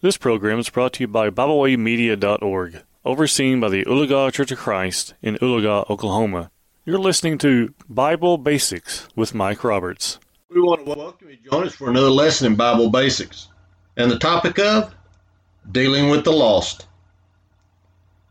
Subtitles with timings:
[0.00, 5.14] This program is brought to you by BibleWayMedia.org, overseen by the Oologah Church of Christ
[5.22, 6.52] in Oologah, Oklahoma.
[6.84, 10.20] You're listening to Bible Basics with Mike Roberts.
[10.50, 13.48] We want to welcome you join us for another lesson in Bible Basics.
[13.96, 14.94] And the topic of
[15.72, 16.86] dealing with the lost.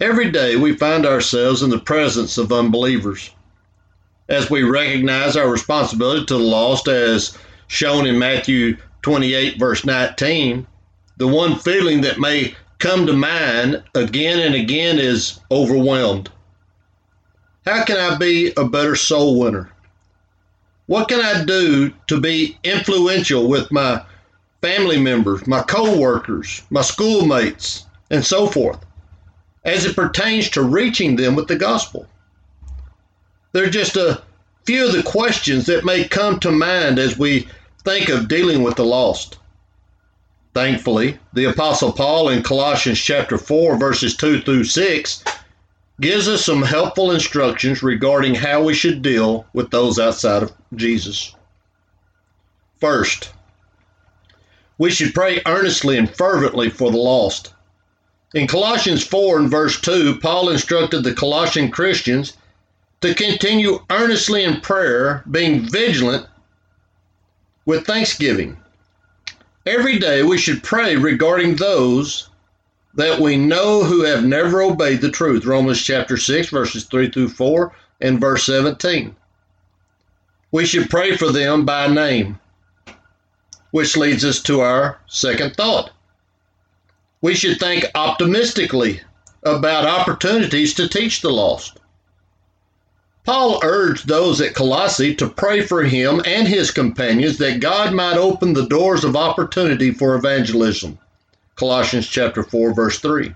[0.00, 3.34] Every day we find ourselves in the presence of unbelievers.
[4.30, 7.36] As we recognize our responsibility to the lost, as
[7.66, 10.66] shown in Matthew 28, verse 19,
[11.20, 16.30] the one feeling that may come to mind again and again is overwhelmed.
[17.66, 19.70] How can I be a better soul winner?
[20.86, 24.02] What can I do to be influential with my
[24.62, 28.78] family members, my co-workers, my schoolmates, and so forth,
[29.66, 32.06] as it pertains to reaching them with the gospel?
[33.52, 34.22] There are just a
[34.64, 37.46] few of the questions that may come to mind as we
[37.84, 39.36] think of dealing with the lost.
[40.52, 45.24] Thankfully, the Apostle Paul in Colossians chapter 4, verses 2 through 6,
[46.00, 51.34] gives us some helpful instructions regarding how we should deal with those outside of Jesus.
[52.80, 53.30] First,
[54.78, 57.52] we should pray earnestly and fervently for the lost.
[58.34, 62.32] In Colossians 4 and verse 2, Paul instructed the Colossian Christians
[63.02, 66.26] to continue earnestly in prayer, being vigilant
[67.66, 68.56] with thanksgiving.
[69.66, 72.30] Every day we should pray regarding those
[72.94, 75.44] that we know who have never obeyed the truth.
[75.44, 79.14] Romans chapter 6, verses 3 through 4 and verse 17.
[80.50, 82.40] We should pray for them by name,
[83.70, 85.90] which leads us to our second thought.
[87.20, 89.02] We should think optimistically
[89.42, 91.78] about opportunities to teach the lost.
[93.24, 98.16] Paul urged those at Colossae to pray for him and his companions that God might
[98.16, 100.98] open the doors of opportunity for evangelism.
[101.54, 103.34] Colossians chapter 4 verse 3.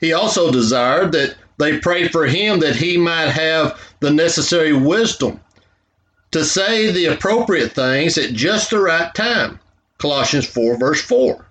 [0.00, 5.40] He also desired that they pray for him that he might have the necessary wisdom
[6.32, 9.60] to say the appropriate things at just the right time.
[9.98, 11.46] Colossians 4 verse 4.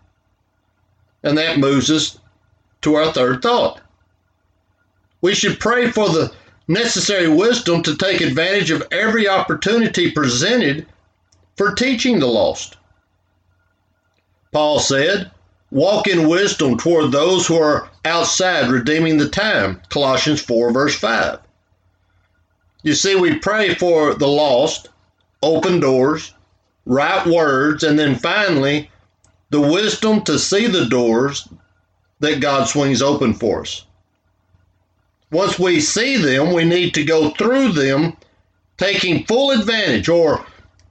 [1.24, 2.20] And that moves us
[2.82, 3.80] to our third thought.
[5.22, 6.34] We should pray for the
[6.68, 10.86] necessary wisdom to take advantage of every opportunity presented
[11.58, 12.78] for teaching the lost.
[14.52, 15.32] Paul said,
[15.72, 19.82] Walk in wisdom toward those who are outside, redeeming the time.
[19.90, 21.40] Colossians 4, verse 5.
[22.84, 24.90] You see, we pray for the lost,
[25.42, 26.34] open doors,
[26.86, 28.92] right words, and then finally,
[29.50, 31.48] the wisdom to see the doors
[32.20, 33.86] that God swings open for us
[35.34, 38.16] once we see them, we need to go through them,
[38.78, 40.46] taking full advantage, or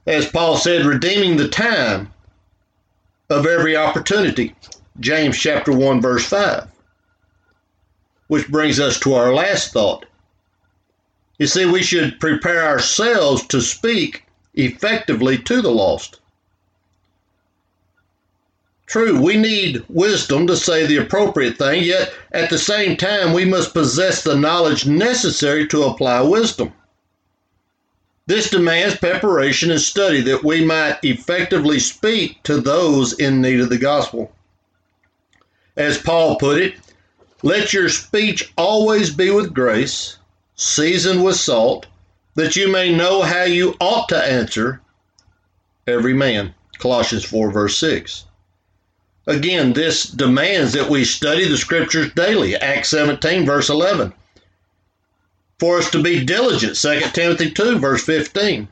[0.05, 2.11] as Paul said, redeeming the time
[3.29, 4.53] of every opportunity.
[4.99, 6.67] James chapter 1, verse 5.
[8.27, 10.05] Which brings us to our last thought.
[11.39, 16.19] You see, we should prepare ourselves to speak effectively to the lost.
[18.85, 23.45] True, we need wisdom to say the appropriate thing, yet at the same time, we
[23.45, 26.73] must possess the knowledge necessary to apply wisdom.
[28.25, 33.69] This demands preparation and study that we might effectively speak to those in need of
[33.69, 34.31] the gospel.
[35.75, 36.75] As Paul put it,
[37.41, 40.17] let your speech always be with grace,
[40.55, 41.87] seasoned with salt,
[42.35, 44.81] that you may know how you ought to answer
[45.87, 46.53] every man.
[46.77, 48.25] Colossians 4, verse 6.
[49.25, 52.55] Again, this demands that we study the scriptures daily.
[52.55, 54.13] Acts 17, verse 11.
[55.59, 58.67] For us to be diligent, 2 Timothy 2, verse 15.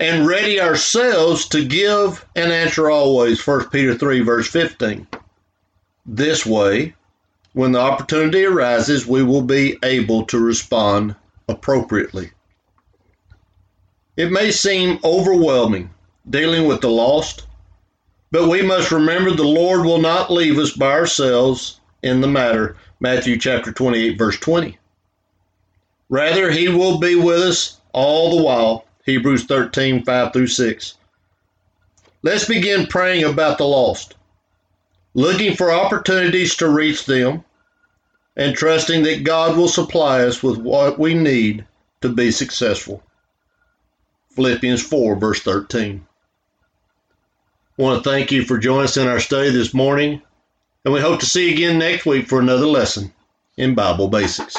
[0.00, 5.06] And ready ourselves to give and answer always, 1 Peter 3, verse 15.
[6.06, 6.94] This way,
[7.52, 11.14] when the opportunity arises, we will be able to respond
[11.48, 12.30] appropriately.
[14.16, 15.90] It may seem overwhelming
[16.28, 17.47] dealing with the lost,
[18.30, 22.76] but we must remember the Lord will not leave us by ourselves in the matter.
[23.00, 24.78] Matthew chapter 28, verse 20.
[26.08, 28.84] Rather, he will be with us all the while.
[29.04, 30.94] Hebrews 13, 5 through 6.
[32.22, 34.14] Let's begin praying about the lost,
[35.14, 37.44] looking for opportunities to reach them,
[38.36, 41.64] and trusting that God will supply us with what we need
[42.00, 43.02] to be successful.
[44.34, 46.06] Philippians 4, verse 13.
[47.78, 50.20] I want to thank you for joining us in our study this morning,
[50.84, 53.12] and we hope to see you again next week for another lesson
[53.56, 54.56] in Bible Basics.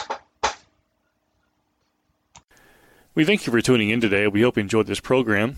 [3.15, 4.27] We thank you for tuning in today.
[4.27, 5.57] We hope you enjoyed this program.